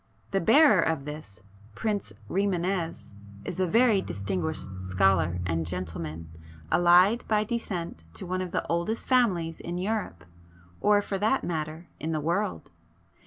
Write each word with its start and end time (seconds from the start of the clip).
The 0.31 0.41
bearer 0.41 0.81
of 0.81 1.05
this, 1.05 1.41
Prince 1.75 2.11
Rimânez, 2.27 3.11
is 3.45 3.59
a 3.59 3.67
very 3.67 4.01
distinguished 4.01 4.79
scholar 4.79 5.39
and 5.45 5.63
gentleman, 5.63 6.27
allied 6.71 7.23
by 7.27 7.43
descent 7.43 8.03
to 8.15 8.25
one 8.25 8.41
of 8.41 8.49
the 8.49 8.65
oldest 8.65 9.07
families 9.07 9.59
in 9.59 9.77
Europe, 9.77 10.25
or 10.79 11.03
for 11.03 11.19
that 11.19 11.43
matter, 11.43 11.85
in 11.99 12.13
the 12.13 12.19
world. 12.19 12.71